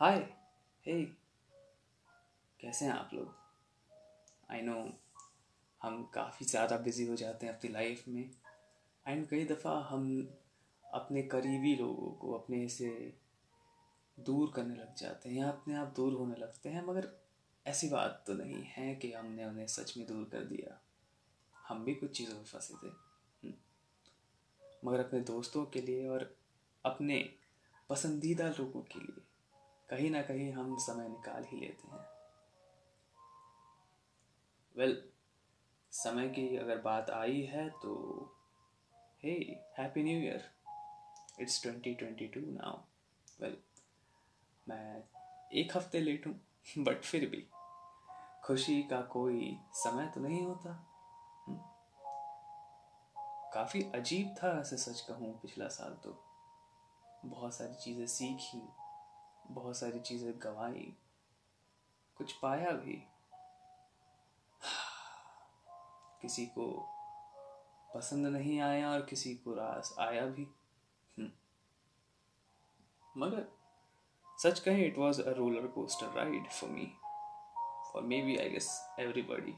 हाय 0.00 0.16
हे 0.86 1.04
कैसे 2.60 2.84
हैं 2.84 2.92
आप 2.92 3.10
लोग? 3.14 3.34
आई 4.50 4.60
नो 4.60 4.74
हम 5.82 6.02
काफ़ी 6.14 6.46
ज़्यादा 6.46 6.76
बिज़ी 6.76 7.06
हो 7.06 7.16
जाते 7.16 7.46
हैं 7.46 7.54
अपनी 7.54 7.70
लाइफ 7.70 8.04
में। 8.08 8.30
एंड 9.06 9.28
कई 9.28 9.44
दफ़ा 9.44 9.72
हम 9.80 10.28
अपने 10.92 11.22
करीबी 11.22 11.76
लोगों 11.76 12.10
को 12.10 12.32
अपने 12.32 12.68
से 12.68 13.14
दूर 14.20 14.52
करने 14.56 14.74
लग 14.74 14.94
जाते 14.94 15.28
हैं 15.28 15.36
या 15.36 15.48
अपने 15.48 15.74
आप 15.74 15.92
दूर 15.96 16.12
होने 16.12 16.36
लगते 16.36 16.68
हैं, 16.68 16.86
मगर 16.86 17.08
ऐसी 17.66 17.88
बात 17.88 18.24
तो 18.26 18.34
नहीं 18.34 18.62
है 18.64 18.94
कि 18.94 19.12
हमने 19.12 19.44
उन्हें 19.44 19.66
सच 19.66 19.96
में 19.96 20.06
दूर 20.06 20.28
कर 20.32 20.44
दिया। 20.44 20.80
हम 21.68 21.84
भी 21.84 21.94
कुछ 21.94 22.16
चीज़ों 22.18 22.36
में 22.36 22.44
फंसे 22.44 22.74
थे। 22.74 22.88
हम्म। 22.88 23.54
मगर 24.84 25.00
अपने 25.00 25.20
दोस्तों 25.20 25.64
के 25.64 25.80
लिए 25.80 26.08
और 26.08 26.36
अपने 26.84 27.30
पसंदीदा 27.90 28.48
लोगों 28.48 28.82
के 28.82 28.98
लिए 28.98 29.27
कहीं 29.90 30.10
ना 30.10 30.22
कहीं 30.22 30.52
हम 30.52 30.76
समय 30.78 31.08
निकाल 31.08 31.44
ही 31.44 31.60
लेते 31.60 31.88
हैं। 31.88 32.06
वेल 34.76 34.92
well, 34.92 35.04
समय 35.92 36.28
की 36.28 36.56
अगर 36.56 36.78
बात 36.78 37.10
आई 37.10 37.40
है 37.42 37.68
तो 37.70 37.94
hey 39.24 39.30
happy 39.78 40.02
new 40.02 40.20
year 40.20 40.44
it's 41.40 41.62
twenty 41.62 41.94
twenty 41.94 42.26
two 42.28 42.40
now 42.40 42.76
well 43.40 43.56
मैं 44.66 45.02
एक 45.52 45.76
हफ़्ते 45.76 46.00
लेट 46.00 46.26
हूँ 46.26 46.40
बट 46.78 47.02
फिर 47.02 47.28
भी 47.28 47.46
खुशी 48.44 48.82
का 48.82 49.00
कोई 49.02 49.56
समय 49.74 50.06
तो 50.14 50.20
नहीं 50.20 50.42
होता। 50.46 50.70
हम्म। 51.48 51.58
काफ़ी 53.54 53.82
अजीब 53.94 54.34
था 54.36 54.58
ऐसे 54.60 54.76
सच 54.76 55.00
कहूँ 55.00 55.32
पिछला 55.40 55.68
साल 55.68 55.98
तो। 56.04 56.24
बहुत 57.24 57.54
सारी 57.54 57.74
चीज़ें 57.74 58.06
सीखी 58.06 58.60
बहुत 59.50 59.76
सारी 59.76 60.00
चीज़ें 60.00 60.32
गंवाई, 60.42 60.92
कुछ 62.16 62.32
पाया 62.32 62.70
भी। 62.70 63.02
किसी 66.22 66.44
को 66.48 66.66
पसंद 67.94 68.26
नहीं 68.26 68.60
आया 68.60 68.90
और 68.90 69.02
किसी 69.06 69.34
को 69.34 69.54
रास 69.54 69.94
आया 70.00 70.24
भी। 70.26 70.46
हम्म। 71.16 71.30
मगर 73.14 73.46
सच 74.38 74.60
कहें 74.60 74.84
it 74.86 74.98
was 74.98 75.22
a 75.22 75.32
roller 75.36 75.66
coaster 75.74 76.12
ride 76.16 76.48
for 76.50 76.70
me 76.70 76.86
for 77.92 78.02
maybe 78.22 78.36
I 78.36 78.50
guess 78.50 78.70
everybody 79.00 79.54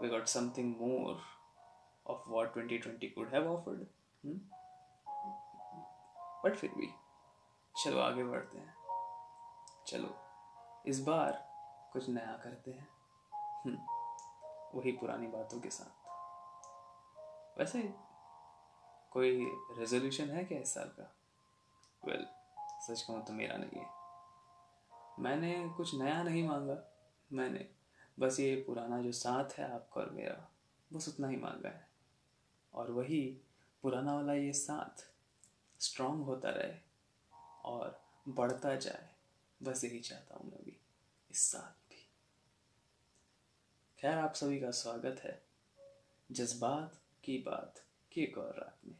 we 0.00 0.08
got 0.08 0.26
something 0.28 0.74
more 0.80 1.22
of 2.06 2.28
what 2.28 2.52
twenty 2.52 2.78
twenty 2.78 3.08
could 3.08 3.34
have 3.34 3.52
offered 3.52 3.86
but 6.44 6.56
फिर 6.56 6.70
भी। 6.70 6.92
चलो 7.82 8.00
आगे 8.00 8.24
बढ़ते 8.24 8.58
हैं। 8.58 8.74
चलो 9.86 10.16
इस 10.86 11.02
बार 11.02 11.54
कुछ 11.92 12.08
नया 12.08 12.40
करते 12.44 12.70
हैं। 12.70 12.88
हम्म, 13.34 13.78
वही 14.78 14.92
पुरानी 14.92 15.26
बातों 15.26 15.60
के 15.60 15.70
साथ। 15.70 16.04
वैसे 17.58 17.94
कोई 19.10 19.44
रेजोल्यूशन 19.78 20.30
है 20.30 20.44
क्या 20.44 20.58
इस 20.58 20.74
साल 20.74 20.88
का? 20.88 21.16
वेल 22.04 22.16
well, 22.16 22.90
सच 22.90 23.02
कहूँ 23.02 23.24
तो 23.24 23.32
मेरा 23.32 23.56
नहीं 23.56 23.80
है। 23.80 23.90
मैंने 25.18 25.68
कुछ 25.68 25.94
नया 25.94 26.22
नहीं 26.22 26.48
मांगा 26.48 26.92
मैंने 27.32 27.74
बस 28.20 28.40
ये 28.40 28.56
पुराना 28.56 29.02
जो 29.02 29.12
साथ 29.12 29.58
है 29.58 29.74
आपका 29.74 30.00
और 30.00 30.10
मेरा 30.10 30.50
बस 30.92 31.08
उतना 31.08 31.28
ही 31.28 31.36
मांगा 31.36 31.68
है। 31.68 31.88
और 32.74 32.90
वही 32.90 33.40
पुराना 33.82 34.14
वाला 34.14 34.32
ये 34.32 34.52
साथ 34.52 35.10
स्ट्रांग 35.80 36.24
होता 36.24 36.50
रहे। 36.50 36.83
और 37.64 38.04
बढ़ता 38.28 38.74
जाए। 38.74 39.14
बस 39.62 39.84
यही 39.84 40.00
चाहता 40.00 40.34
हूँ 40.34 40.50
मैं 40.50 40.64
भी 40.64 40.80
इस 41.30 41.38
साल 41.38 41.74
भी। 41.90 42.10
खैर, 43.98 44.18
आप 44.18 44.34
सभी 44.34 44.60
का 44.60 44.70
स्वागत 44.70 45.20
है। 45.24 45.42
जज्बात 46.32 47.00
की 47.24 47.38
बात 47.38 47.84
की 48.12 48.22
एक 48.22 48.38
और 48.38 48.54
रात 48.56 48.78
में। 48.86 48.96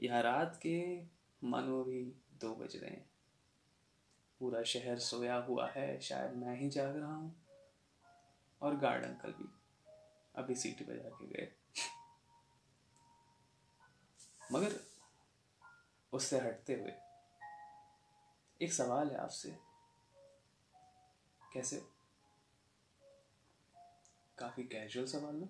यह 0.00 0.20
रात 0.20 0.60
के 0.66 1.02
मानो 1.44 1.84
भी 1.84 2.04
दो 2.40 2.54
बज 2.54 2.76
रहे 2.76 2.90
हैं। 2.90 3.10
पूरा 4.38 4.62
शहर 4.62 4.98
सोया 4.98 5.36
हुआ 5.36 5.70
है, 5.70 6.00
शायद 6.00 6.32
मैं 6.32 6.56
ही 6.56 6.70
जाग 6.70 6.96
रहा 6.96 7.14
हूँ। 7.14 7.46
और 8.62 8.76
गार्ड 8.76 9.04
अंकल 9.04 9.32
भी 9.32 9.48
अभी 10.34 10.54
सीटी 10.54 10.84
बजा 10.84 11.08
के 11.08 11.26
गए। 11.26 11.52
मगर 14.52 14.80
उससे 16.12 16.38
हटते 16.38 16.74
हुए 16.74 16.92
एक 18.60 18.72
सवाल 18.72 19.10
है 19.10 19.16
आपसे। 19.16 19.56
कैसे? 21.52 21.76
काफ़ी 24.38 24.62
कैजुअल 24.62 25.06
सवाल 25.06 25.34
ना? 25.34 25.46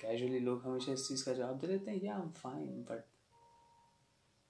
कैजुअली 0.00 0.36
हम्म। 0.36 0.46
लोग 0.46 0.64
हमेशा 0.64 0.92
इस 0.92 1.08
चीज़ 1.08 1.24
का 1.24 1.32
जवाब 1.32 1.58
दे 1.58 1.66
देते 1.66 1.90
हैं 1.90 2.02
या 2.02 2.14
आई 2.14 2.22
एम 2.22 2.30
फाइन 2.30 2.84
बट 2.90 3.04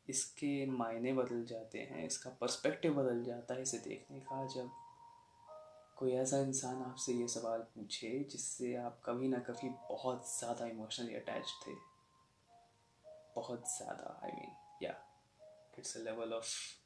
इसके 0.08 0.66
मायने 0.66 1.12
बदल 1.12 1.44
जाते 1.44 1.78
हैं, 1.78 2.06
इसका 2.06 2.30
पर्सपेक्टिव 2.30 2.94
बदल 2.94 3.24
जाता 3.24 3.54
है 3.54 3.62
इसे 3.62 3.78
देखने 3.78 4.20
का। 4.20 4.46
जब 4.46 4.70
कोई 5.96 6.12
ऐसा 6.12 6.38
इंसान 6.38 6.82
आपसे 6.82 7.12
ये 7.12 7.28
सवाल 7.28 7.60
पूछे, 7.74 8.18
जिससे 8.30 8.74
आप 8.76 9.00
कभी 9.04 9.28
ना 9.28 9.38
कभी 9.38 9.68
बहुत 9.68 10.38
ज़्यादा 10.38 10.66
इमोशनली 10.66 11.14
अटैच 11.14 11.52
थे, 11.66 11.74
बहुत 13.34 13.76
ज़्यादा 13.76 14.20
आई 14.24 14.30
I 14.30 14.34
मीन 14.34 14.48
या 14.48 14.67
it's 15.78 15.96
a 15.96 16.00
level 16.00 16.34
of 16.34 16.78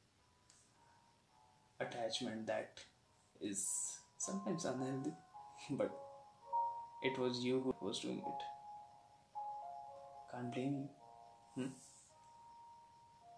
attachment 1.83 2.47
that 2.47 2.81
is 3.41 3.59
sometimes 4.17 4.65
unhealthy, 4.65 5.13
but 5.71 5.91
it 7.03 7.17
was 7.19 7.39
you 7.45 7.59
who 7.61 7.87
was 7.87 7.99
doing 7.99 8.19
it 8.19 8.43
can't 10.31 10.53
blame 10.53 10.75
you 10.77 10.87
hmm? 11.57 11.71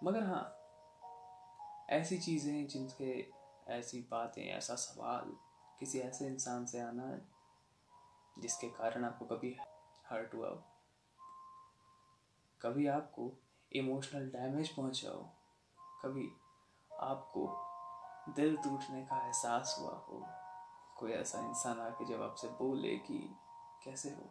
मगर 0.03 0.23
हाँ 0.23 0.61
ऐसी 1.89 2.17
चीज़ें 2.17 2.67
जिनके 2.67 3.31
ऐसी 3.73 4.07
बातें, 4.11 4.45
ऐसा 4.45 4.75
सवाल 4.75 5.37
किसी 5.79 5.99
ऐसे 5.99 6.27
इंसान 6.27 6.65
से 6.65 6.79
आना 6.79 7.19
जिसके 8.39 8.67
कारण 8.67 9.05
आपको 9.05 9.25
कभी 9.25 9.57
हर्ट 10.09 10.33
हुआ 10.33 10.49
हो, 10.49 10.63
कभी 12.61 12.87
आपको 12.87 13.31
इमोशनल 13.73 14.29
डैमेज 14.29 14.69
पहुँचा 14.69 15.09
हो 15.09 15.31
कभी 16.05 16.31
आपको 17.01 17.47
दिल 18.31 18.57
टूटने 18.57 19.05
का 19.05 19.25
एहसास 19.25 19.75
हुआ 19.79 19.91
हो? 19.91 20.25
कोई 20.97 21.11
ऐसा 21.11 21.39
इंसान 21.39 21.79
आके 21.79 22.05
जब 22.05 22.21
आपसे 22.21 22.47
बोले 22.47 22.97
कि 22.97 23.35
कैसे 23.83 24.09
हो? 24.09 24.21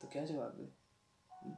तो 0.00 0.08
क्या 0.08 0.24
जवाब 0.24 0.48
दे? 0.48 0.72
हम्म? 1.32 1.54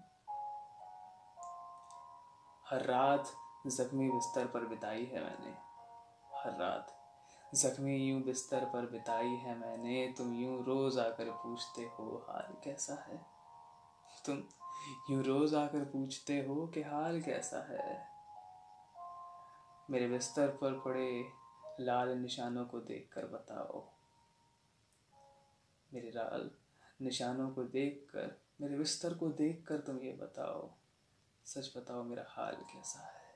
हर 2.71 2.83
रात 2.83 3.33
जख्मी 3.66 4.11
बिस्तर 4.11 4.47
पर 4.47 4.66
बिताई 4.66 5.05
है 5.05 5.25
मैंने। 5.25 5.50
हर 6.39 6.56
रात 6.56 7.00
जख्मी 7.55 7.97
यूँ 7.97 8.22
बिस्तर 8.22 8.65
पर 8.65 8.91
बिताई 8.91 9.28
है 9.28 9.59
मैंने। 9.59 10.15
तुम 10.19 10.34
यूँ 10.34 10.65
रोज 10.65 10.99
आकर 10.99 11.31
पूछते 11.31 11.83
हो, 11.83 12.27
हाल 12.28 12.56
कैसा 12.65 12.95
है? 12.95 13.27
तुम 14.27 14.43
यूँ 15.10 15.25
रोज 15.25 15.55
आकर 15.55 15.84
पूछते 15.84 16.47
हो 16.47 16.66
कि 16.66 16.83
हाल 16.83 17.22
कैसा 17.22 17.59
है? 17.59 18.07
मेरे 19.91 20.09
बिस्तर 20.09 20.49
पर 20.49 20.81
पड़े 20.81 21.32
लाल 21.81 22.09
निशानों 22.09 22.66
को 22.66 22.81
देखकर 22.81 23.26
बताओ। 23.26 23.93
मेरे 25.94 26.10
लाल 26.10 26.50
निशानों 27.03 27.50
को 27.50 27.65
देखकर, 27.65 28.43
मेरे 28.60 28.78
बिस्तर 28.78 29.15
को 29.15 29.28
देखकर 29.28 29.81
तुम 29.81 30.00
ये 30.00 30.12
बताओ। 30.12 30.75
सच 31.44 31.77
बताओ 31.77 32.03
मेरा 32.03 32.24
हाल 32.28 32.57
कैसा 32.57 33.01
है? 33.01 33.34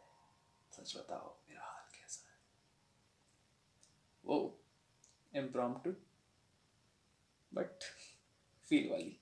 सच 0.72 0.96
बताओ 0.96 1.36
मेरा 1.48 1.62
हाल 1.62 1.90
कैसा 1.94 2.30
है? 2.30 2.38
वो 4.24 4.60
इम्प्रॉम्प्टू 5.34 5.90
बट 7.54 7.82
फील 8.68 8.90
वाली। 8.90 9.20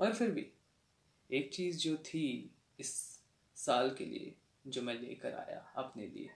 और 0.00 0.14
फिर 0.14 0.30
भी, 0.30 0.52
एक 1.30 1.54
चीज़ 1.54 1.78
जो 1.78 1.96
थी 1.96 2.54
इस 2.80 3.22
साल 3.56 3.94
के 3.94 4.04
लिए 4.04 4.38
जो 4.68 4.82
मैं 4.82 4.94
लेकर 4.94 5.34
आया 5.34 5.72
अपने 5.76 6.06
लिए, 6.06 6.30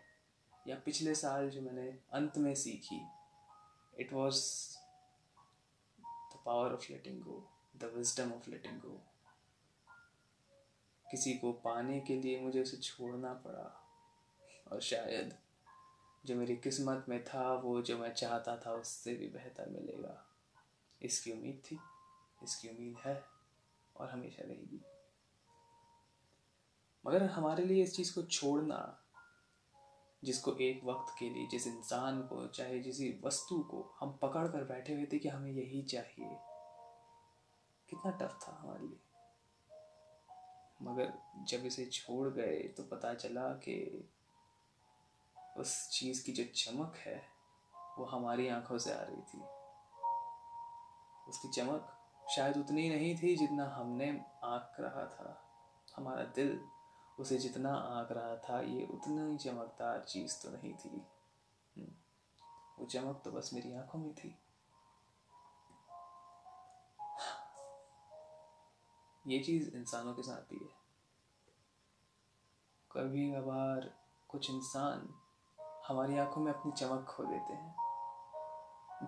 या 0.69 0.77
पिछले 0.77 1.15
साल 1.15 1.51
जो 1.51 1.61
मैंने 1.61 1.99
अंत 2.13 2.39
में 2.39 2.55
सीखी 2.55 3.01
it 4.01 4.13
was 4.13 4.43
the 6.01 6.43
power 6.47 6.73
of 6.73 6.93
letting 6.93 7.23
go 7.23 7.51
the 7.77 7.85
wisdom 7.85 8.33
of 8.33 8.51
letting 8.51 8.81
go 8.81 9.01
किसी 11.07 11.35
को 11.35 11.53
पाने 11.53 12.01
के 12.01 12.17
लिए 12.17 12.41
मुझे 12.41 12.63
उसे 12.63 12.77
छोड़ना 12.77 13.33
पड़ा, 13.35 13.89
और 14.73 14.81
शायद 14.81 15.37
जो 16.27 16.37
मेरी 16.37 16.57
किस्मत 16.57 17.07
में 17.09 17.25
था, 17.25 17.53
वो 17.55 17.83
जो 17.83 17.99
मैं 17.99 18.13
चाहता 18.15 18.57
था, 18.57 18.73
उससे 18.73 19.15
भी 19.15 19.27
बेहतर 19.27 19.69
मिलेगा। 19.69 20.27
इसकी 21.03 21.33
उम्मीद 21.33 21.63
थी, 21.71 21.79
इसकी 22.45 22.69
उम्मीद 22.69 22.97
है, 23.07 23.25
और 23.97 24.11
हमेशा 24.11 24.43
रहेगी। 24.43 24.81
मगर 27.07 27.23
हमारे 27.23 27.65
लिए 27.65 27.83
इस 27.83 27.97
चीज़ 27.97 28.15
को 28.15 28.23
छोड़ना, 28.23 28.99
जिसको 30.25 30.53
एक 30.53 30.85
वक्त 30.85 31.15
के 31.19 31.31
लिए, 31.31 31.47
जिस 31.47 31.67
इंसान 31.67 32.23
को, 32.23 32.47
चाहे 32.47 32.79
जिस 32.79 33.25
वस्तु 33.25 33.59
को 33.59 33.97
हम 34.01 34.19
पकड़ 34.23 34.49
कर 34.49 34.65
बैठे 34.65 34.95
हुए 34.95 35.07
थे 35.07 35.19
कि 35.19 35.29
हमें 35.29 35.51
यही 35.51 35.83
चाहिए। 35.83 36.39
कितना 37.91 38.11
टफ 38.11 38.39
था 38.49 38.59
हमारे 38.61 38.87
लिए। 38.87 38.99
मगर 40.83 41.19
जब 41.45 41.67
इसे 41.67 41.87
छोड़ 41.87 42.29
गए 42.29 42.69
तो 42.69 42.83
पता 42.83 43.15
चला 43.15 43.49
कि 43.49 44.09
उस 45.57 45.91
चीज़ 45.91 46.27
की 46.27 46.33
जो 46.33 46.45
चमक 46.45 46.97
है, 46.97 47.23
वो 47.99 48.05
हमारी 48.05 48.49
आँखों 48.49 48.79
से 48.79 48.93
आ 48.93 49.01
रही 49.01 49.23
थी। 49.23 49.41
उसकी 51.31 51.49
चमक 51.49 51.99
शायद 52.31 52.57
उतनी 52.57 52.89
नहीं 52.89 53.17
थी 53.17 53.37
जितना 53.37 53.69
हमने 53.69 54.11
आंक 54.45 54.77
रहा 54.81 55.07
था। 55.07 55.49
हमारा 55.97 56.25
दिल 56.25 56.65
उसे 57.19 57.39
जितना 57.39 57.75
आंक 57.75 58.13
रहा 58.13 58.37
था 58.37 58.61
ये 58.61 58.87
उतना 58.87 59.27
ही 59.27 59.37
चमकदार 59.39 60.01
चीज़ 60.01 60.43
तो 60.43 60.51
नहीं 60.51 60.75
थी। 60.75 61.07
हम्म, 61.77 61.93
वो 62.79 62.87
चमक 62.87 63.23
तो 63.25 63.31
बस 63.31 63.51
मेरी 63.55 63.75
आँखों 63.75 63.99
में 63.99 64.15
थी। 64.15 64.39
ये 69.27 69.39
चीज़ 69.39 69.77
इंसानों 69.77 70.15
के 70.15 70.23
साथ 70.23 70.43
भी 70.51 70.57
है। 70.57 70.83
कभी 72.93 73.33
कभार 73.33 73.95
कुछ 74.29 74.51
इंसान 74.51 75.15
हमारी 75.89 76.19
आँखों 76.19 76.43
में 76.43 76.53
अपनी 76.53 76.73
चमक 76.73 77.07
खो 77.09 77.25
देते 77.25 77.53
हैं। 77.53 77.77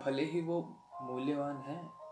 भले 0.04 0.24
ही 0.24 0.40
वो 0.40 0.62
मूल्यवान 1.02 1.56
हैं 1.56 2.03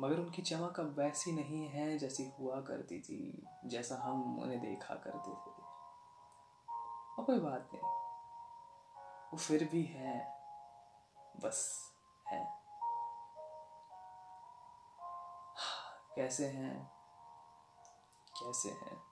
मगर 0.00 0.20
उनकी 0.20 0.42
चमक 0.42 0.80
अब 0.80 0.98
वैसी 0.98 1.32
नहीं 1.32 1.68
है 1.68 1.98
जैसी 1.98 2.32
हुआ 2.38 2.60
करती 2.60 3.00
थी, 3.00 3.46
जैसा 3.64 3.96
हम 3.96 4.40
उन्हें 4.40 4.60
देखा 4.60 4.94
करते 4.94 5.30
थे। 5.30 5.62
और 7.16 7.24
कोई 7.24 7.38
बात 7.38 7.70
नहीं, 7.74 7.82
वो 9.30 9.36
फिर 9.36 9.68
भी 9.68 9.84
है, 9.84 10.40
बस 11.36 11.90
है। 12.28 12.60
कैसे 16.16 16.46
हैं? 16.46 16.90
कैसे 18.38 18.70
हैं? 18.70 19.02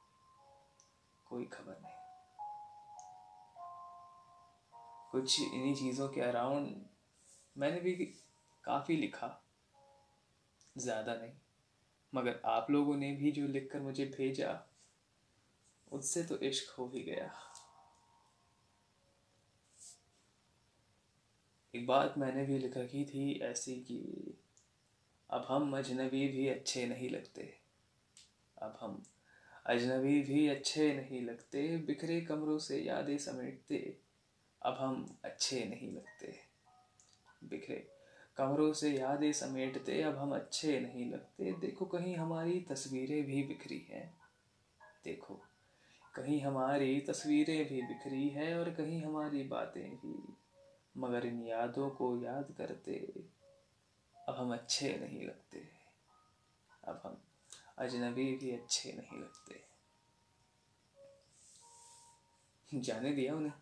कोई 1.29 1.45
खबर 1.45 1.81
नहीं। 1.81 1.95
कुछ 5.13 5.41
इन्हीं 5.41 5.75
चीज़ों 5.75 6.09
के 6.09 6.21
अराउंड 6.21 6.87
मैंने 7.59 7.81
भी 7.81 7.93
काफ़ी 8.65 8.97
लिखा। 8.97 9.45
ज़्यादा 10.79 11.15
नहीं। 11.15 11.33
मगर 12.15 12.41
आप 12.45 12.71
लोगों 12.71 12.97
ने 12.97 13.13
भी 13.13 13.33
जो 13.33 13.47
लिखकर 13.47 13.81
मुझे 13.81 14.05
भेजा, 14.05 14.67
उससे 15.93 16.23
तो 16.23 16.39
इश्क 16.39 16.75
हो 16.79 16.91
ही 16.95 17.03
गया। 17.03 17.31
एक 21.75 21.87
बात 21.87 22.15
मैंने 22.19 22.45
भी 22.45 22.59
लिख 22.59 22.77
रखी 22.77 23.05
थी 23.05 23.33
ऐसी 23.43 23.75
कि 23.81 24.37
अब 25.31 25.47
हम 25.49 25.77
अजनबी 25.79 26.29
भी 26.29 26.49
अच्छे 26.49 26.87
नहीं 26.87 27.11
लगते। 27.11 27.43
अब 28.57 28.79
हम 28.81 29.03
अजनबी 29.67 30.21
भी 30.23 30.49
अच्छे 30.49 30.93
नहीं 30.95 31.21
लगते, 31.23 31.77
बिखरे 31.77 32.21
कमरों 32.21 32.59
से 32.59 32.79
यादें 32.79 33.19
समेटते, 33.19 33.97
अब 34.63 34.77
हम 34.81 35.19
अच्छे 35.25 35.65
नहीं 35.65 35.93
लगते। 35.93 36.48
कमरों 38.39 38.73
से 38.73 38.91
यादें 38.91 39.33
समेटते 39.33 40.03
अब 40.03 40.19
हम 40.19 40.35
अच्छे 40.35 40.81
नहीं 40.81 41.11
लगते। 41.11 41.53
देखो 41.53 41.85
कहीं 41.85 42.17
हमारी 42.17 42.61
तस्वीरें 42.61 43.25
भी 43.25 43.43
बिखरी 43.43 43.87
हैं। 43.91 44.21
देखो, 45.05 45.35
कहीं 46.15 46.41
हमारी 46.41 47.01
तस्वीरें 47.01 47.69
भी 47.69 47.83
बिखरी 47.83 48.29
है 48.29 48.59
और 48.59 48.71
कहीं 48.71 49.03
हमारी 49.03 49.43
बातें 49.43 49.97
भी। 49.97 50.37
मगर 50.97 51.27
इन 51.27 51.43
यादों 51.43 51.91
को 51.91 52.23
याद 52.23 52.55
करते 52.59 53.13
अब 54.29 54.35
हम 54.35 54.53
अच्छे 54.53 54.99
नहीं 54.99 55.27
लगते। 55.27 55.69
अब 56.85 57.03
हम 57.05 57.23
अजनबी 57.79 58.37
भी 58.37 58.51
अच्छे 58.51 58.93
नहीं 58.93 59.21
लगते। 59.21 59.65
जाने 62.75 63.13
दिया 63.13 63.35
उन्हें? 63.35 63.53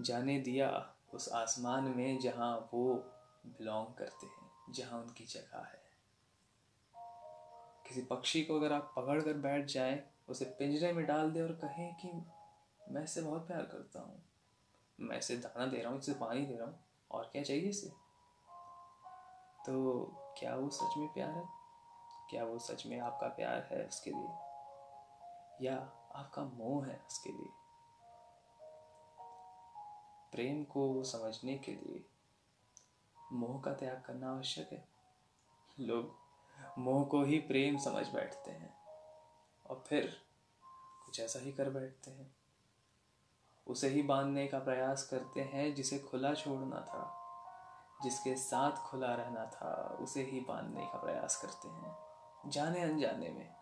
जाने 0.00 0.40
दिया। 0.40 0.94
उस 1.14 1.32
आसमान 1.32 1.84
में 1.84 2.20
जहाँ 2.20 2.70
वो 2.74 2.94
बिलोंग 3.46 3.86
करते 3.86 4.26
हैं, 4.26 4.50
जहाँ 4.70 5.00
उनकी 5.00 5.24
जगह 5.24 5.58
है। 5.58 5.88
किसी 7.86 8.02
पक्षी 8.02 8.44
को 8.44 8.56
अगर 8.56 8.72
आप 8.72 8.92
पकड़ 8.96 9.22
कर 9.22 9.32
बैठ 9.32 9.64
जाए, 9.64 10.10
उसे 10.28 10.44
पिंजरे 10.44 10.92
में 10.92 11.06
डाल 11.06 11.30
दे 11.30 11.42
और 11.42 11.52
कहें 11.52 11.94
कि, 11.94 12.26
मैं 12.92 13.04
इससे 13.04 13.22
बहुत 13.22 13.46
प्यार 13.46 13.62
करता 13.62 14.00
हूँ। 14.00 14.22
मैं 15.00 15.18
इसे 15.18 15.36
दाना 15.36 15.66
दे 15.66 15.76
रहा 15.76 15.90
हूँ, 15.92 15.98
इसे 15.98 16.12
पानी 16.12 16.46
दे 16.46 16.56
रहा 16.56 16.66
हूँ। 16.66 16.84
और 17.10 17.24
क्या 17.32 17.42
चाहिए 17.42 17.68
इसे? 17.68 17.88
तो 19.66 20.04
क्या 20.38 20.56
वो 20.56 20.70
सच 20.70 20.96
में 20.96 21.08
प्यार 21.08 21.30
है? 21.30 21.48
क्या 22.30 22.44
वो 22.44 22.58
सच 22.58 22.86
में 22.86 23.00
आपका 23.00 23.28
प्यार 23.28 23.68
है 23.72 23.86
उसके 23.86 24.10
लिए? 24.10 24.28
या 25.62 25.76
आपका 26.14 26.44
मोह 26.44 26.86
है 26.86 27.04
उसके 27.06 27.30
लिए? 27.30 27.57
प्रेम 30.32 30.64
को 30.64 31.02
समझने 31.04 31.58
के 31.58 31.72
लिए 31.72 32.04
मोह 33.32 33.60
का 33.60 33.72
त्याग 33.72 34.02
करना 34.06 34.30
आवश्यक 34.30 34.72
है। 34.72 34.88
लोग 35.80 36.16
मोह 36.78 37.04
को 37.04 37.24
ही 37.24 37.38
प्रेम 37.38 37.78
समझ 37.78 38.06
बैठते 38.08 38.50
हैं 38.50 38.74
और 39.66 39.84
फिर 39.88 40.16
कुछ 41.06 41.20
ऐसा 41.20 41.38
ही 41.38 41.52
कर 41.52 41.70
बैठते 41.70 42.10
हैं। 42.10 42.34
उसे 43.66 43.88
ही 43.88 44.02
बांधने 44.02 44.46
का 44.46 44.58
प्रयास 44.58 45.08
करते 45.08 45.40
हैं 45.40 45.74
जिसे 45.74 45.98
खुला 45.98 46.34
छोड़ना 46.34 46.80
था, 46.80 47.14
जिसके 48.02 48.36
साथ 48.36 48.72
खुला 48.72 49.14
रहना 49.14 49.46
था, 49.46 49.98
उसे 50.00 50.22
ही 50.22 50.40
बांधने 50.40 50.86
का 50.86 50.98
प्रयास 50.98 51.36
करते 51.36 51.68
हैं। 51.68 51.96
जाने 52.50 52.82
अनजाने 52.82 53.28
में 53.28 53.54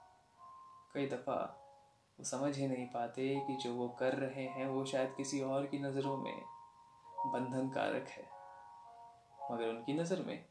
कई 0.95 1.07
दफ़ा 1.07 1.63
वो 2.19 2.25
समझ 2.25 2.57
ही 2.57 2.67
नहीं 2.67 2.87
पाते 2.87 3.41
कि 3.47 3.57
जो 3.57 3.75
वो 3.75 3.89
कर 3.89 4.15
रहे 4.15 4.45
हैं 4.45 4.67
वो 4.67 4.85
शायद 4.85 5.15
किसी 5.17 5.41
और 5.41 5.67
की 5.67 5.79
नज़रों 5.79 6.17
में 6.17 6.56
बंधन 7.27 7.69
कारक 7.69 8.09
है। 8.09 8.25
मगर 9.53 9.69
उनकी 9.69 9.95
नज़र 9.95 10.23
में 10.23 10.49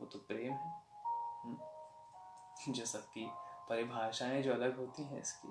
वो 0.00 0.06
तो 0.06 0.18
प्रेम 0.18 0.52
है। 0.52 0.84
हम्म। 1.42 2.72
जो 2.72 2.86
सबकी 2.86 3.28
परिभाषाएँ 3.68 4.42
जो 4.42 4.52
अलग 4.52 4.76
होती 4.76 5.02
हैं 5.02 5.20
इसकी। 5.20 5.48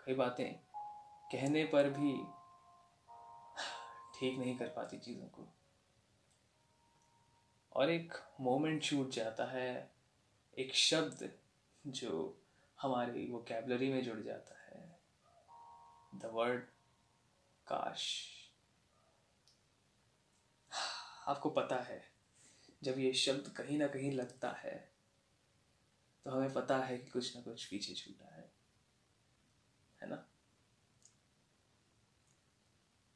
कई 0.00 0.14
बातें 0.14 0.54
कहने 1.32 1.64
पर 1.64 1.90
भी 1.90 2.12
ठीक 4.18 4.38
नहीं 4.38 4.58
कर 4.58 4.66
पाती 4.66 4.98
चीज़ों 4.98 5.26
को। 5.26 5.48
और 7.72 7.90
एक 7.90 8.14
मोमेंट 8.40 8.82
छूट 8.82 9.08
जाता 9.08 9.44
है, 9.44 9.94
एक 10.58 10.74
शब्द 10.74 11.38
जो 11.86 12.40
हमारी 12.80 13.30
वो 13.32 13.38
कैबलरी 13.38 13.92
में 13.92 14.04
जुड़ 14.04 14.20
जाता 14.20 14.54
है। 14.64 15.00
द 16.14 16.24
वर्ड 16.24 16.64
काश। 17.66 18.24
आपको 21.26 21.50
पता 21.50 21.76
है, 21.76 22.12
जब 22.82 22.98
ये 22.98 23.12
शब्द 23.12 23.48
कहीं 23.48 23.78
ना 23.78 23.86
कहीं 23.86 24.12
लगता 24.12 24.50
है 24.50 24.94
तो 26.26 26.30
हमें 26.30 26.52
पता 26.52 26.78
है 26.78 26.98
कि 26.98 27.10
कुछ 27.10 27.36
ना 27.36 27.42
कुछ 27.42 27.64
पीछे 27.64 27.94
छूटा 27.94 28.34
है। 28.34 28.52
है 30.02 30.08
ना? 30.10 30.26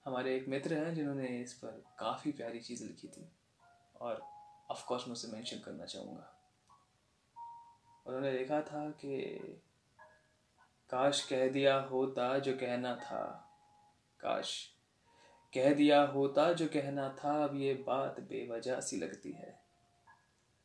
हमारे 0.04 0.36
एक 0.36 0.48
मित्र 0.48 0.74
हैं 0.74 0.94
जिन्होंने 0.94 1.26
इस 1.26 1.54
पर 1.54 1.84
काफ़ी 1.98 2.32
प्यारी 2.32 2.60
चीज़ 2.60 2.84
लिखी 2.84 3.08
थी, 3.08 3.32
और 4.00 4.20
ऑफ़ 4.70 4.86
कोर्स 4.86 5.06
मैं 5.06 5.12
उसे 5.12 5.28
मेंशन 5.28 5.58
करना 5.58 5.86
चाहूँगा। 5.86 6.34
उन्होंने 8.06 8.32
लिखा 8.32 8.62
था 8.62 8.90
कि, 8.90 9.18
काश 10.90 11.28
कह 11.28 11.48
दिया 11.48 11.80
होता 11.80 12.38
जो 12.38 12.56
कहना 12.56 12.96
था 12.96 13.47
काश 14.20 14.74
कह 15.54 15.74
दिया 15.74 16.02
होता 16.02 16.52
जो 16.52 16.66
कहना 16.66 17.16
था, 17.24 17.44
अब 17.44 17.56
ये 17.56 17.74
बात 17.74 18.20
बेवजह 18.20 18.80
सी 18.80 18.96
लगती 18.96 19.32
है। 19.32 19.62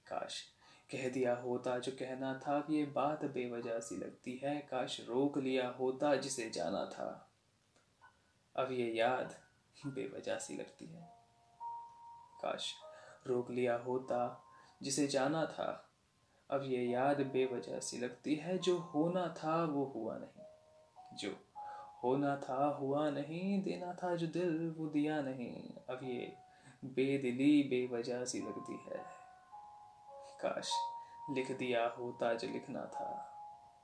काश 0.07 0.43
कह 0.91 1.09
दिया 1.09 1.35
होता 1.35 1.79
जो 1.79 1.91
कहना 1.91 2.41
था, 2.47 2.57
अब 2.57 2.67
ये 2.69 2.85
बात 2.85 3.25
बेवजह 3.25 3.79
सी 3.79 3.97
लगती 3.97 4.41
है। 4.43 4.59
काश 4.59 5.01
रोक 5.09 5.37
लिया 5.37 5.69
होता 5.69 6.15
जिसे 6.15 6.49
जाना 6.49 6.85
था, 6.85 7.31
अब 8.55 8.71
ये 8.71 8.91
याद 8.91 9.35
बेवजह 9.85 10.37
सी 10.37 10.57
लगती 10.57 10.85
है। 10.85 11.09
काश 12.41 12.73
रोक 13.27 13.51
लिया 13.51 13.75
होता 13.75 14.43
जिसे 14.81 15.07
जाना 15.07 15.45
था, 15.45 15.89
अब 16.49 16.63
ये 16.63 16.83
याद 16.85 17.21
बेवजह 17.21 17.79
सी 17.79 17.97
लगती 17.97 18.35
है। 18.35 18.57
जो 18.57 18.77
होना 18.77 19.35
था, 19.43 19.65
वो 19.65 19.85
हुआ 19.85 20.17
नहीं। 20.17 20.45
जो 21.17 21.52
होना 22.03 22.37
था, 22.37 22.65
हुआ 22.65 23.09
नहीं, 23.09 23.63
देना 23.63 23.93
था 23.93 24.15
जो 24.15 24.27
दिल, 24.27 24.75
वो 24.77 24.87
दिया 24.87 25.21
नहीं। 25.21 25.75
अब 25.89 25.99
ये 26.03 26.37
बेदिली, 26.85 27.63
बेवजह 27.63 28.25
सी 28.25 28.39
लगती 28.39 28.73
है। 28.73 29.05
काश 30.41 30.71
लिख 31.29 31.51
दिया 31.51 31.87
होता 31.87 32.33
जो 32.33 32.47
लिखना 32.47 32.85
था। 32.85 33.29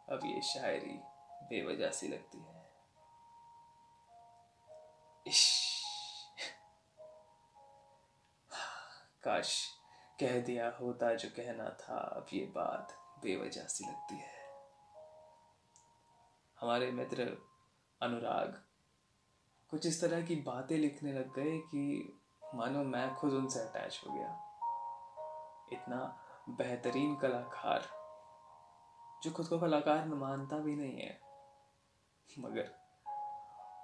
अब 0.10 0.20
ये 0.26 0.42
शायरी 0.42 1.00
बेवजह 1.44 1.90
सी 1.90 2.08
लगती 2.08 2.38
है। 2.38 2.72
इश। 5.28 5.70
काश 9.24 9.68
कह 10.20 10.42
दिया 10.42 10.70
होता 10.70 11.14
जो 11.14 11.30
कहना 11.30 11.70
था। 11.70 11.98
अब 11.98 12.26
ये 12.34 12.46
बात 12.46 12.96
बेवजह 13.24 13.64
सी 13.64 13.86
लगती 13.86 14.16
है। 14.16 14.40
हमारे 16.60 16.92
मित्र 16.92 17.49
अनुराग। 18.02 18.64
कुछ 19.70 19.86
इस 19.86 20.02
तरह 20.02 20.26
की 20.26 20.36
बातें 20.36 20.78
लिखने 20.78 21.14
लग 21.14 21.34
गए 21.34 21.58
कि, 21.58 22.14
मानो 22.56 22.84
मैं 22.84 23.16
खुद 23.16 23.34
उनसे 23.34 23.60
अटैच 23.60 24.04
हो 24.08 24.14
गया। 24.14 24.46
इतना 25.74 26.26
बेहतरीन 26.50 27.16
कलाकार, 27.16 27.82
जो 29.24 29.32
खुद 29.32 29.48
को 29.48 29.60
कलाकार 29.60 30.08
मानता 30.08 30.58
भी 30.58 30.76
नहीं 30.76 31.00
है। 31.00 31.20
मगर 32.40 32.80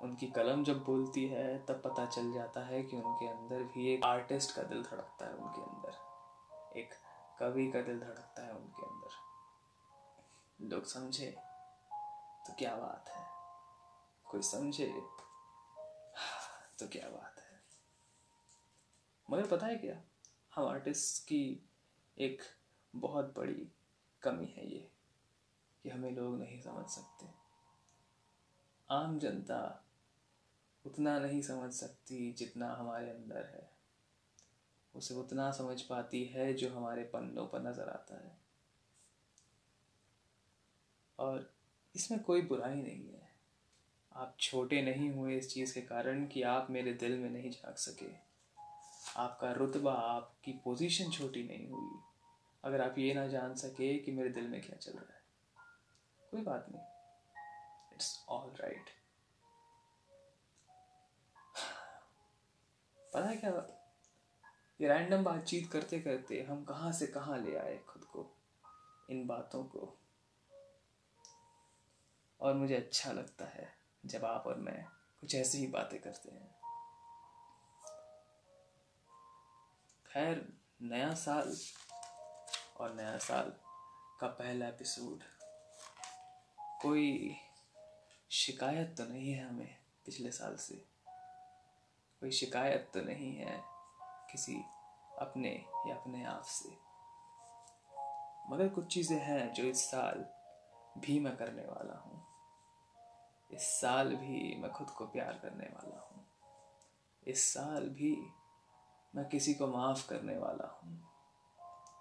उनकी 0.01 0.27
कलम 0.27 0.63
जब 0.63 0.83
बोलती 0.83 1.27
है, 1.27 1.65
तब 1.65 1.81
पता 1.81 2.05
चल 2.05 2.33
जाता 2.33 2.59
है 2.59 2.83
कि 2.83 3.01
उनके 3.01 3.27
अंदर 3.27 3.63
भी 3.63 3.93
एक 3.93 4.03
आर्टिस्ट 4.03 4.55
का 4.55 4.63
दिल 4.63 4.83
धड़कता 4.83 5.25
है 5.25 5.33
उनके 5.33 5.61
अंदर। 5.61 6.15
एक 6.79 6.89
कवि 7.39 7.71
का 7.71 7.81
दिल 7.81 7.99
धड़कता 7.99 8.45
है 8.45 8.51
उनके 8.51 8.85
अंदर। 8.85 9.09
लोग 10.75 10.83
समझे? 10.83 11.31
तो 12.47 12.53
क्या 12.59 12.75
बात 12.75 13.09
है? 13.09 13.24
कोई 14.25 14.41
समझे? 14.41 14.87
तो 16.79 16.87
क्या 16.87 17.09
बात 17.09 17.35
है। 17.39 17.61
मगर 19.29 19.47
पता 19.47 19.65
है 19.65 19.75
क्या? 19.75 20.01
हम 20.55 20.67
आर्टिस्ट 20.67 21.23
की 21.23 21.69
एक 22.17 22.41
बहुत 22.95 23.33
बड़ी 23.37 23.71
कमी 24.21 24.45
है 24.45 24.71
ये, 24.71 24.91
कि 25.83 25.89
हमें 25.89 26.11
लोग 26.11 26.39
नहीं 26.39 26.61
समझ 26.61 26.85
सकते। 26.89 27.27
आम 28.89 29.19
जनता 29.19 29.85
उतना 30.85 31.19
नहीं 31.19 31.41
समझ 31.41 31.73
सकती 31.73 32.33
जितना 32.33 32.73
हमारे 32.73 33.09
अंदर 33.09 33.45
है। 33.45 33.71
उसे 34.95 35.13
उतना 35.13 35.51
समझ 35.51 35.81
पाती 35.81 36.25
है 36.25 36.53
जो 36.53 36.75
हमारे 36.75 37.03
पन्नों 37.03 37.47
पर 37.47 37.59
नज़र 37.59 37.89
आता 37.89 38.25
है। 38.25 38.37
और 41.19 41.53
इसमें 41.95 42.23
कोई 42.23 42.41
बुराई 42.41 42.81
नहीं 42.81 43.09
है। 43.09 43.14
आप 44.15 44.37
छोटे 44.39 44.81
नहीं 44.81 45.09
हुए 45.11 45.37
इस 45.37 45.53
चीज़ 45.53 45.73
के 45.73 45.81
कारण 45.81 46.27
कि 46.27 46.41
आप 46.43 46.67
मेरे 46.69 46.93
दिल 46.93 47.17
में 47.19 47.29
नहीं 47.29 47.51
झाँक 47.51 47.77
सके। 47.77 48.05
आपका 49.17 49.51
रुतबा 49.51 49.93
आपकी 49.93 50.51
पोजीशन 50.51 51.11
छोटी 51.11 51.43
नहीं 51.43 51.69
हुई। 51.69 51.99
अगर 52.63 52.81
आप 52.81 52.97
ये 52.97 53.13
ना 53.13 53.27
जान 53.27 53.55
सके 53.55 53.99
कि 53.99 54.11
मेरे 54.11 54.29
दिल 54.29 54.47
में 54.47 54.61
क्या 54.61 54.75
चल 54.75 54.91
रहा 54.91 55.13
है। 55.13 55.21
कोई 56.31 56.41
बात 56.41 56.65
नहीं। 56.69 56.81
इट्स 57.93 58.25
ऑल 58.29 58.51
राइट 58.51 58.89
पता 63.13 63.25
है 63.25 63.37
क्या? 63.37 63.51
ये 64.81 64.87
रैंडम 64.87 65.23
बातचीत 65.23 65.71
करते 65.71 65.99
करते 65.99 66.41
हम 66.41 66.63
कहाँ 66.63 66.91
से 66.91 67.07
कहाँ 67.07 67.37
ले 67.37 67.55
आए 67.55 67.77
खुद 67.77 68.03
को, 68.03 68.35
इन 69.09 69.27
बातों 69.27 69.63
को। 69.63 69.97
और 72.41 72.53
मुझे 72.53 72.75
अच्छा 72.75 73.11
लगता 73.11 73.45
है। 73.45 73.84
जब 74.05 74.25
आप 74.25 74.43
और 74.47 74.55
मैं 74.55 74.85
कुछ 75.21 75.35
ऐसी 75.35 75.57
ही 75.57 75.67
बातें 75.67 76.01
करते 76.01 76.31
हैं। 76.31 76.55
खैर, 80.11 80.53
नया 80.81 81.13
साल 81.13 81.57
और 82.79 82.93
नया 82.93 83.17
साल 83.17 83.53
का 84.19 84.27
पहला 84.27 84.67
एपिसोड। 84.67 85.23
कोई 86.81 87.37
शिकायत 88.31 88.95
तो 88.97 89.05
नहीं 89.05 89.33
है 89.33 89.49
हमें 89.49 89.77
पिछले 90.05 90.31
साल 90.31 90.55
से। 90.55 90.75
कोई 92.19 92.31
शिकायत 92.31 92.91
तो 92.93 93.01
नहीं 93.01 93.35
है 93.35 93.63
किसी 94.31 94.55
अपने 95.19 95.65
या 95.87 95.95
अपने 95.95 96.25
आप 96.25 96.43
से। 96.43 96.69
मगर 98.49 98.67
कुछ 98.67 98.93
चीज़ें 98.93 99.19
हैं 99.19 99.53
जो 99.53 99.63
इस 99.63 99.91
साल 99.91 100.25
भी 100.97 101.19
मैं 101.19 101.37
करने 101.37 101.63
वाला 101.63 101.99
हूँ। 101.99 102.34
इस 103.55 103.81
साल 103.81 104.15
भी 104.15 104.61
मैं 104.61 104.71
खुद 104.71 104.89
को 104.89 105.05
प्यार 105.05 105.33
करने 105.33 105.65
वाला 105.65 105.99
हूँ। 105.99 106.27
इस 107.27 107.53
साल 107.53 107.89
भी 107.89 108.31
मैं 109.15 109.29
किसी 109.29 109.53
को 109.53 109.67
माफ़ 109.67 110.09
करने 110.09 110.37
वाला 110.37 110.67
हूँ। 110.67 111.11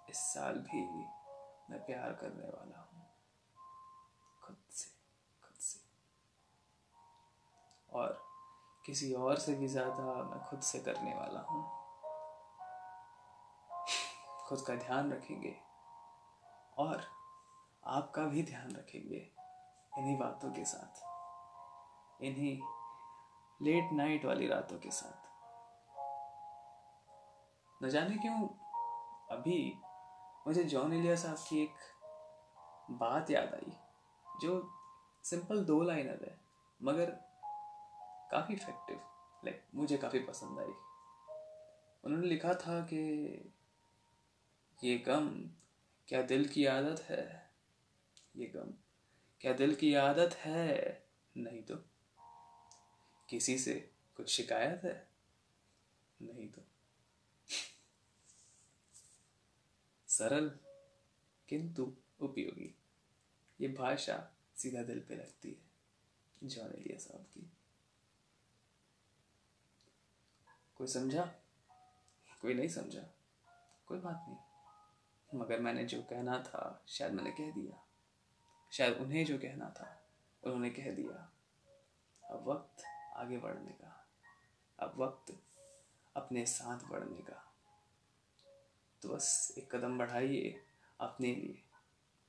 इस 0.09 0.17
साल 0.17 0.53
भी 0.53 0.87
मैं 1.69 1.85
प्यार 1.85 2.13
करने 2.13 2.47
वाला 2.47 2.79
हूँ। 2.79 3.07
खुद 4.43 4.57
से 4.69 4.89
खुद 5.43 5.55
से। 5.55 5.79
और 7.89 8.25
किसी 8.85 9.13
और 9.13 9.35
से 9.35 9.55
भी 9.55 9.67
ज़्यादा 9.67 10.23
मैं 10.23 10.43
खुद 10.43 10.59
से 10.59 10.79
करने 10.79 11.15
वाला 11.15 11.39
हूँ। 11.39 11.63
खुद 14.45 14.61
का 14.61 14.75
ध्यान 14.75 15.13
रखेंगे। 15.13 15.55
और 16.77 17.03
आपका 17.85 18.25
भी 18.25 18.43
ध्यान 18.43 18.71
रखेंगे 18.71 19.31
इन्हीं 19.97 20.17
बातों 20.17 20.51
के 20.51 20.65
साथ। 20.65 21.14
इन्हीं 22.21 22.59
लेट 23.61 23.91
नाइट 23.93 24.25
वाली 24.25 24.47
रातों 24.47 24.77
के 24.79 24.91
साथ। 24.91 25.23
न 27.83 27.89
जाने 27.89 28.17
क्यों 28.17 28.47
अभी 29.31 29.57
मुझे 30.47 30.63
जॉन 30.63 30.93
एलिया 30.93 31.15
साहब 31.15 31.37
की 31.49 31.61
एक 31.63 31.75
बात 32.91 33.31
याद 33.31 33.53
आई, 33.53 33.71
जो 34.41 34.71
सिंपल 35.23 35.63
दो 35.65 35.81
लाइनर 35.83 36.25
है, 36.25 36.37
मगर 36.81 37.11
काफ़ी 38.31 38.53
इफ़ेक्टिव 38.53 38.97
लाइक 39.45 39.63
मुझे 39.75 39.97
काफ़ी 39.97 40.19
पसंद 40.19 40.59
आई। 40.59 40.73
उन्होंने 42.03 42.27
लिखा 42.27 42.53
था 42.53 42.79
कि 42.81 42.99
ये 44.83 44.97
गम, 44.97 45.29
क्या 46.07 46.21
दिल 46.21 46.47
की 46.47 46.65
आदत 46.65 47.01
है? 47.01 47.51
ये 48.35 48.45
गम, 48.45 48.73
क्या 49.41 49.53
दिल 49.53 49.75
की 49.75 49.93
आदत 49.95 50.35
है? 50.35 51.03
नहीं 51.37 51.61
तो 51.63 51.75
किसी 53.29 53.59
से 53.59 53.91
कुछ 54.17 54.29
शिकायत 54.29 54.81
है? 54.83 55.07
नहीं 56.21 56.49
तो। 56.49 56.61
सरल, 60.07 60.59
किंतु 61.49 61.95
उपयोगी। 62.19 62.75
ये 63.61 63.67
भाषा 63.67 64.31
सीधा 64.55 64.83
दिल 64.83 64.99
पे 64.99 65.15
लगती 65.15 65.51
है। 65.51 65.65
जॉन 66.49 66.73
एलिया 66.73 66.99
साहब 66.99 67.21
की। 67.21 67.51
कोई 70.75 70.87
समझा? 70.87 71.25
कोई 72.41 72.53
नहीं 72.53 72.67
समझा। 72.67 73.09
कोई 73.87 73.99
बात 73.99 74.25
नहीं। 74.27 75.39
मगर 75.39 75.59
मैंने 75.59 75.83
जो 75.83 76.03
कहना 76.03 76.43
था, 76.43 76.85
शायद 76.87 77.13
मैंने 77.13 77.31
कह 77.31 77.51
दिया। 77.51 77.87
शायद 78.71 78.93
उन्हें 78.93 79.25
जो 79.25 79.37
कहना 79.37 79.69
था, 79.69 80.09
उन्होंने 80.43 80.69
कह 80.69 80.95
दिया। 80.95 81.31
अब 82.31 82.45
वक्त 82.47 82.94
आगे 83.15 83.37
बढ़ने 83.37 83.71
का, 83.71 84.07
अब 84.79 84.97
वक्त 84.97 85.39
अपने 86.15 86.45
साथ 86.45 86.79
बढ़ने 86.89 87.21
का। 87.21 87.51
तो 89.01 89.09
बस 89.09 89.55
एक 89.57 89.75
कदम 89.75 89.97
बढ़ाइए 89.97 90.65
अपने 90.99 91.35
लिए, 91.35 91.63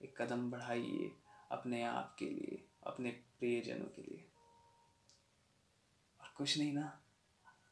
एक 0.03 0.23
कदम 0.23 0.51
बढ़ाइए 0.51 1.13
अपने 1.51 1.83
आप 1.83 2.17
के 2.19 2.25
लिए, 2.25 2.69
अपने 2.87 3.11
प्रियजनों 3.11 3.87
के 3.87 4.03
लिए। 4.03 4.29
और 6.21 6.33
कुछ 6.37 6.59
नहीं 6.59 6.73
ना 6.73 7.03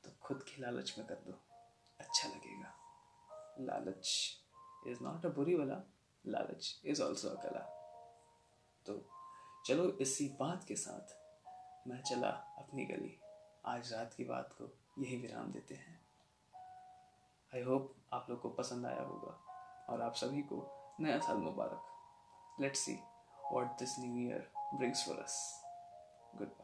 तो 0.05 0.11
खुद 0.23 0.43
की 0.43 0.63
लालच 0.63 0.99
में 0.99 1.07
कर 1.07 1.15
दो 1.15 1.41
अच्छा 2.01 2.29
लगेगा। 2.29 2.75
लालच 3.61 4.37
इज़ 4.87 5.03
नॉट 5.03 5.27
अ 5.27 5.29
बुरी 5.29 5.55
वाला, 5.55 5.83
लालच 6.27 6.81
इज़ 6.85 7.03
ऑल्सो 7.03 7.29
अ 7.29 7.43
कला। 7.43 7.61
तो 8.87 9.11
चलो 9.67 9.91
इसी 9.91 10.29
बात 10.29 10.65
के 10.65 10.77
साथ 10.77 11.24
मैं 11.89 12.03
चला 12.03 12.29
अपनी 12.29 12.85
गली। 12.85 13.21
आज 13.67 13.93
रात 13.93 14.15
की 14.15 14.25
बात 14.25 14.55
को 14.61 14.65
यही 15.03 15.17
विराम 15.17 15.53
देते 15.53 15.75
हैं। 15.75 16.01
आई 17.55 17.63
होप 17.63 17.95
आप 18.13 18.27
लोग 18.31 18.41
को 18.41 18.49
पसंद 18.49 18.87
आया 18.87 19.03
होगा 19.03 19.33
और 19.89 20.03
आप 20.03 20.15
सभी 20.15 20.43
को 20.43 20.61
नया 21.01 21.19
साल 21.19 21.37
मुबारक। 21.37 22.61
Let's 22.61 22.79
see 22.79 22.95
what 23.53 23.79
this 23.79 23.99
new 23.99 24.29
year 24.29 24.53
brings 24.75 25.07
for 25.07 25.19
us 25.19 25.65
goodbye 26.49 26.64